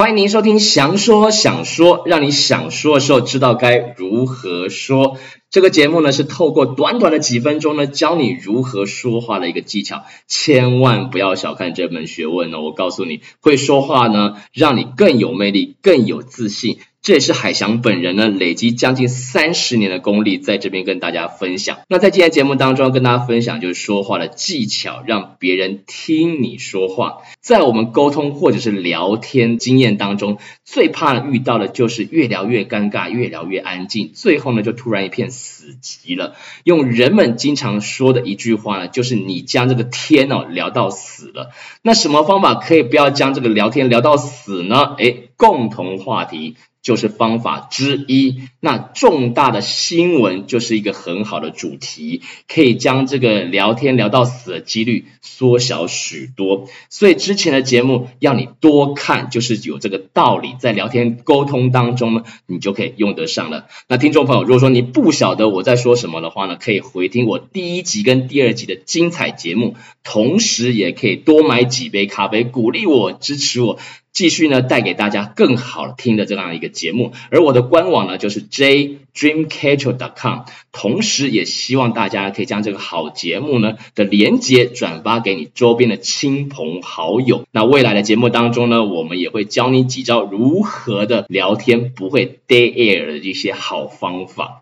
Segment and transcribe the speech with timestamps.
[0.00, 5.18] 欢迎您收听《想说想说》，让你想说的时候知道该如何说。
[5.50, 10.04] 这个节目呢，是透过短短的几分钟呢，教你如何说话的一个技巧。
[10.26, 12.62] 千万不要小看这门学问哦！
[12.62, 16.78] 我告诉你，会说话呢，让你更有魅力，更有自信。
[17.02, 21.78] 这也是海翔本人呢，累积将近三十年的功力，在这边跟大家分享。
[21.88, 27.18] 那在今天节目当中，跟大家分享就是说话的技巧，让别人听你说话。
[27.40, 36.34] 在我们沟通或者是聊天经验当中，最怕遇到的就是越聊越尴尬，越聊越安静，最后呢，就突然一片死寂了。
[36.64, 41.50] 用人们经常说的一句话呢，就是你将这个天哦聊到死了。
[41.80, 44.96] 那什么方法可以不要将这个聊天聊到死呢？
[44.98, 46.56] 诶，共同话题。
[46.82, 48.42] 就是方法之一。
[48.60, 56.68] 那重大的新闻就是一个很好的主题，可以将这个聊天聊到死的几率缩小许多。
[56.88, 63.66] 所以之前的节目要你多看，就是有这个道理，在聊天沟通当中呢，你就可以用得上了。
[63.88, 73.78] 那听众朋友，如果说你不晓得我在说什么的话呢，可以回听我第一集跟第二集的精彩节目，同时也可以多买几杯咖啡，鼓励我，支持我。
[74.12, 80.40] 继续呢，带给大家更好听的这样一个节目，而我的官网呢就是 jdreamcatcher.com，
[80.72, 87.44] 同时也希望大家可以将这个好节目呢的连接转发给你周边的亲朋好友。
[87.52, 94.58] 那未来的节目当中呢，我们也会教你几招如何的聊天不会 dead air 的一些好方法。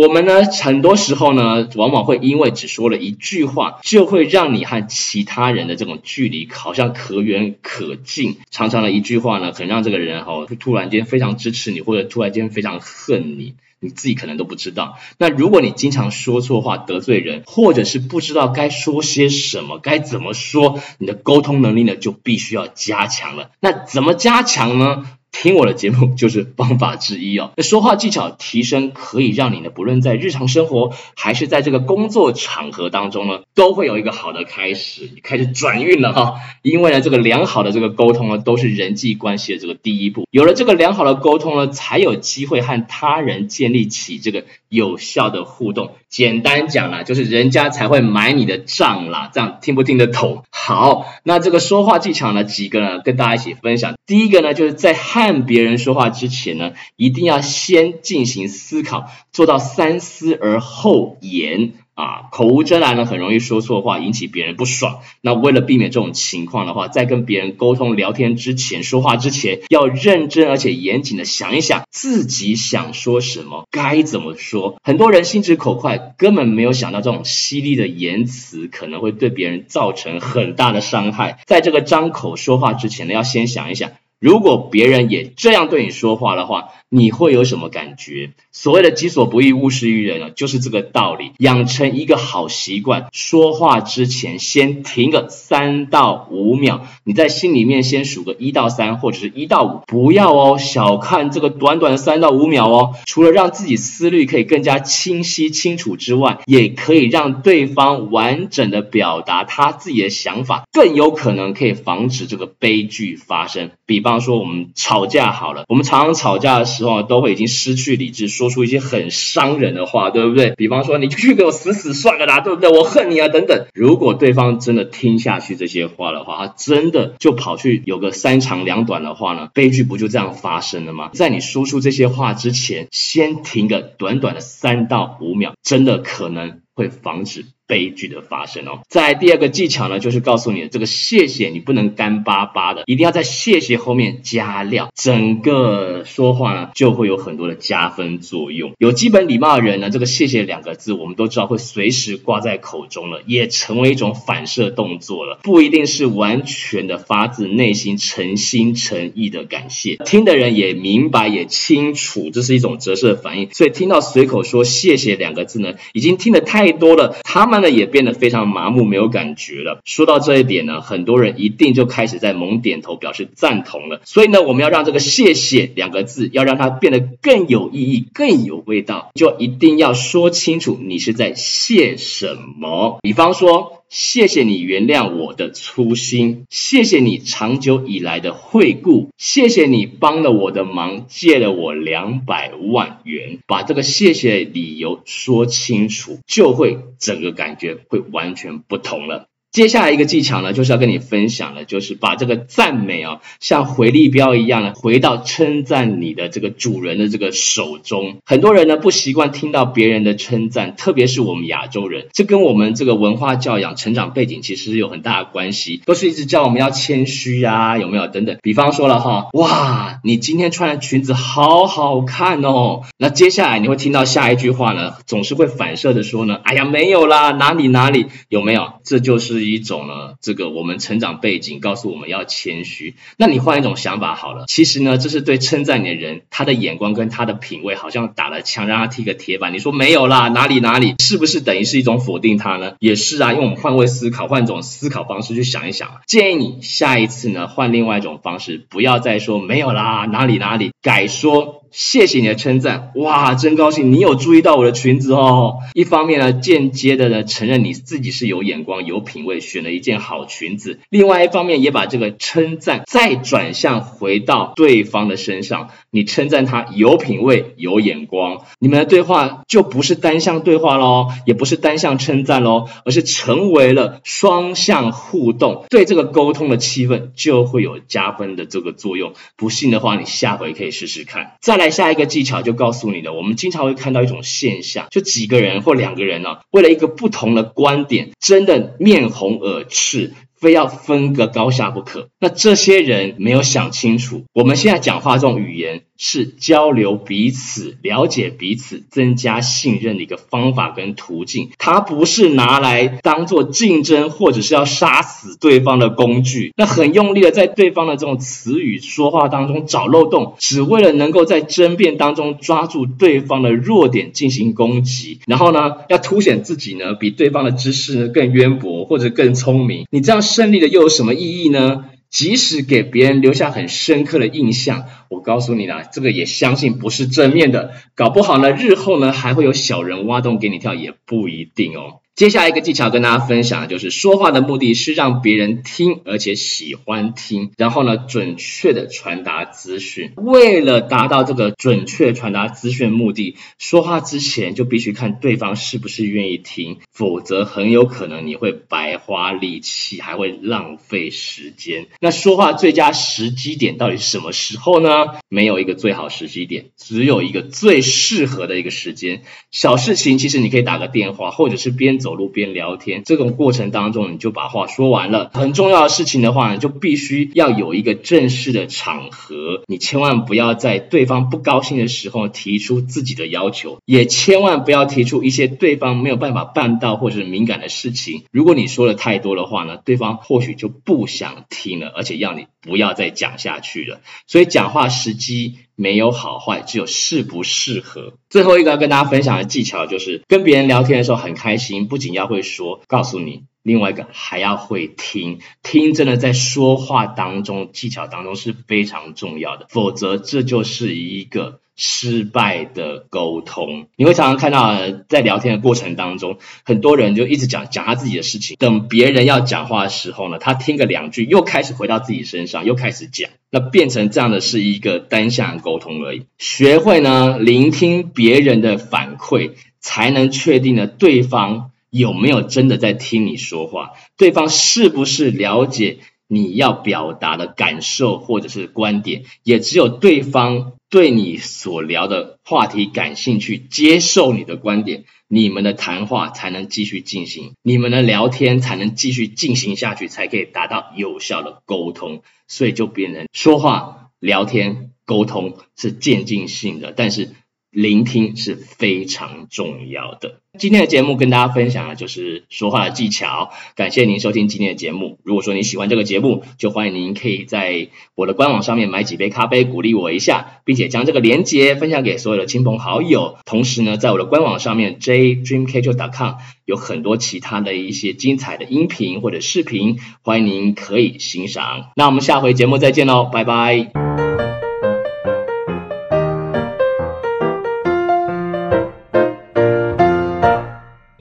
[0.00, 8.38] 我们呢，很多时候呢，往往会因为只说了一句话，就会让你和其他人的这种距离好像可远可近。
[8.50, 14.96] 常常的一句话呢，可能让这个人哈，突然间非常支持你，或者突然间非常恨你，你自己可能都不知道。
[15.18, 23.50] 那如果你经常说错话得罪人，或者是不知道该说些什么，该怎么说，你的沟通能力呢，就必须要加强了。
[23.60, 25.04] 那怎么加强呢？
[25.32, 27.52] 听我的节目就是方法之一哦。
[27.58, 36.34] 那说话技巧提升，可以让你呢，不论在日常生活还是在这个工作场合当中呢，都会有一个好的开始，你开始转运了哈。
[36.62, 40.26] 因为呢，这个良好的这个沟通呢，都是人际关系的这个第一步。
[40.30, 45.92] 有了这个良好的沟通呢，才有机会和他人建立起这个有效的互动。
[46.08, 49.30] 简单讲啦，就是人家才会买你的账啦。
[49.32, 50.44] 这样听不听得懂？
[50.50, 53.94] 好，那这个说话技巧呢，几个呢，跟大家一起分享。
[54.06, 61.72] 第一个呢，就是在和别人说话之前呢，一定要先进行思考，做到三思而后言。
[61.94, 65.00] 啊，口无遮拦呢，很容易说错话，引起别人不爽。
[65.20, 74.80] 那为了避免这种情况的话，在跟别人沟通聊天之前，说话之前，要认真而且严谨的想一想自己想说什么，该怎么说。
[74.82, 81.40] 很多人心直口快，根本没有想到这种犀利的言辞可能会对别人造成很大的伤害。
[81.44, 83.90] 在这个张口说话之前呢，要先想一想。
[84.20, 88.30] 如果别人也这样对你说话的话，你会有什么感觉？
[88.52, 91.32] 所谓的己所不欲，勿施于人啊，就是这个道理。
[91.38, 102.94] 养成一个好习惯，说话之前先停个三到五秒，你在心里面先数个一到三或者是一到五，不要哦，小看这个短短的三到五秒哦。
[103.06, 113.70] 除了让自己思虑可以更加清晰清楚之外，也可以让对方完整的表达他自己的想法，更有可能可以防止这个悲剧发生。
[113.86, 114.10] 比方。
[114.20, 120.54] 说我们吵架好了，我们常常吵架的时时候都会已经失去理智，说出一些很伤人的话，对不对？
[120.56, 122.70] 比方说你就去给我死死算了啦，对不对？
[122.70, 123.66] 我恨你啊，等等。
[123.74, 131.10] 如果对方真的听下去这些话的话，他真的就跑去有个三长两短的话呢，悲剧不就这样发生了吗？
[131.12, 137.44] 在你说出这些话之前，先停个短短的三到五秒，真的可能会防止。
[137.70, 148.72] 悲剧的发生哦，在第二个技巧呢，就是告诉你这个谢谢你不能干巴巴的，一定要在谢谢后面加料，整个说话呢就会有很多的加分作用。
[148.78, 167.59] 有基本礼貌的人呢，这个谢谢两个字我们都知道会随时挂在口中了，也成为一种反射动作了，不一定是完全的发自内心诚心诚意的感谢，听的人也明白也清楚，这是一种折射反应，所以听到随口说谢谢两个字呢，已经听得太多了，他们。
[167.60, 169.80] 那也变得非常麻木，没有感觉了。
[169.84, 174.00] 说到这一点呢，很多人一定就开始在猛点头表示赞同了。
[174.04, 182.98] 所以呢，我们要让这个“谢谢”两个字，要让它变得更有意义、更有味道，就一定要说清楚你是在谢什么。
[183.02, 183.79] 比方说。
[183.90, 193.40] 谢谢你原谅我的粗心，谢谢你长久以来的惠顾，谢谢你帮了我的忙，借了我两百万元。
[193.48, 199.26] 把这个谢谢理由说清楚，就会整个感觉会完全不同了。
[199.52, 208.18] 接下来一个技巧呢，就是要跟你分享的，就是把这个赞美啊，像回力镖一样的回到称赞你的这个主人的这个手中。
[208.24, 218.06] 很多人呢不习惯听到别人的称赞，特别是我们亚洲人，这跟我们这个文化教养、成长背景其实有很大的关系，都是一直教我们要谦虚啊，有没有？
[218.06, 218.36] 等等。
[218.42, 222.82] 比方说了哈，哇，你今天穿的裙子好好看哦。
[222.98, 228.74] 那接下来你会听到下一句话呢，总是会反射的说呢，哎呀，没有啦，哪里哪里，有没有？
[228.84, 229.39] 这就是。
[229.40, 232.94] 是一种呢，这个我们成长背景告诉我们要谦虚。
[233.16, 239.54] 那你换一种想法好了，其实呢，这是对称赞你的人，他的眼光跟他的品味好像打了枪，让他踢个铁板。
[239.54, 242.74] 你说没有啦，哪里哪里，是不是等于是一种否定他呢？
[242.80, 246.02] 也是啊，因为我们换位思考，换一种思考方式去想一想。
[246.06, 251.59] 建议你下一次呢，换另外一种方式，不要再说没有啦，哪里哪里，改说。
[251.70, 255.58] 谢谢你的称赞，哇，真高兴你有注意到我的裙子哦。
[255.72, 279.12] 一方面呢，间接的呢承认你自己是有眼光、有品味，选了一件好裙子；另外一方面，也把这个称赞再转向回到对方的身上，你称赞他有品味、有眼光，你们的对话就不是单向对话喽，也不是单向称赞喽，而是成为了双向互动，对这个沟通的气氛就会有加分的这个作用。
[279.36, 281.36] 不信的话，你下回可以试试看。
[281.40, 281.59] 再。
[281.60, 290.14] 在下一个技巧就告诉你了，我们经常会看到一种现象，就几个人或两个人呢、为了一个不同的观点，真的面红耳赤。
[290.40, 292.08] 非要分个高下不可。
[292.18, 306.54] 那这些人没有想清楚，我们现在讲话这种语言是交流彼此、了解彼此、增加信任的一个方法跟途径，它不是拿来当做竞争或者是要杀死对方的工具。
[306.56, 319.86] 那很用力的在对方的这种词语说话当中找漏洞，只为了能够在争辩当中抓住对方的弱点进行攻击，然后呢，要凸显自己呢比对方的知识呢更渊博或者更聪明。
[319.90, 320.22] 你这样。
[320.30, 321.84] 胜利的又有什么意义呢？
[322.08, 332.00] 即使给别人留下很深刻的印象，我告诉你啦，这个也相信不是正面的，搞不好呢，日后呢还会有小人挖洞给你跳，也不一定哦。
[332.20, 340.12] 接下来一个技巧跟大家分享的就是说话的目的是让别人听，而且喜欢听，然后呢，准确的传达资讯。
[340.16, 351.86] 为了达到这个准确传达资讯目的，说话之前就必须看对方是不是愿意听，否则很有可能你会白花力气，还会浪费时间。
[352.00, 354.90] 那说话最佳时机点到底什么时候呢？
[355.30, 359.22] 没有一个最好时机点，只有一个最适合的一个时间。
[359.50, 362.09] 小事情其实你可以打个电话，或者是边走。
[362.10, 365.30] 走路边聊天，这种过程当中，你就把话说完了。
[365.32, 378.24] 很重要的事情的话呢，就必须要有一个正式的场合，你千万不要在对方不高兴的时候提出自己的要求，也千万不要提出一些对方没有办法办到或者是敏感的事情。
[378.32, 384.00] 如果你说的太多的话呢，对方或许就不想听了，而且要你不要再讲下去了。
[384.26, 385.58] 所以讲话时机。
[385.80, 388.12] 没有好坏，只有适不适合。
[388.28, 395.40] 最后一个要跟大家分享的技巧就是，跟别人聊天的时候很开心，不仅要会说，告诉你，另外一个还要会听。
[395.62, 401.60] 听真的在说话当中，技巧当中是非常重要的，否则这就是一个。
[401.82, 404.76] 失败的沟通，你会常常看到，
[405.08, 408.54] 在聊天的过程当中，很多人就一直讲讲他自己的事情。
[408.58, 416.26] 等别人要讲话的时候呢，他听个两句，又开始回到自己身上，又开始讲，那变成这样的是一个单向沟通而已。
[416.36, 425.96] 学会呢，聆听别人的反馈，才能确定呢，对方有没有真的在听你说话，对方是不是了解
[426.32, 430.74] 你要表达的感受或者是观点，也只有对方。
[430.88, 442.22] 对你所聊的话题感兴趣，接受你的观点，你们的谈话才能继续进行，你们的聊天才能继续进行下去，才可以达到有效的沟通。
[442.46, 447.30] 所以就变成说话、聊天、沟通是渐进性的，但是。
[447.70, 450.40] 聆听是非常重要的。
[450.58, 453.50] 今天的节目跟大家分享的就是说话的技巧。
[453.76, 455.20] 感谢您收听今天的节目。
[455.22, 463.36] 如果说你喜欢这个节目，就欢迎您可以在我的官网上面买几杯咖啡，鼓励我一下，并且将这个链接分享给所有的亲朋好友。
[463.44, 466.32] 同时呢，在我的官网上面 jdreamcatcher.com
[466.64, 471.90] 有很多其他的一些精彩的音频或者视频，欢迎您可以欣赏。
[471.94, 474.29] 那我们下回节目再见喽，拜拜。